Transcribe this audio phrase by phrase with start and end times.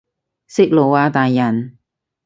[0.47, 1.77] 息怒啊大人